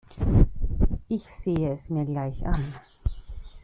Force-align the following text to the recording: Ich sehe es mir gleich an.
Ich 1.09 1.21
sehe 1.43 1.73
es 1.75 1.87
mir 1.89 2.05
gleich 2.05 2.43
an. 2.43 2.63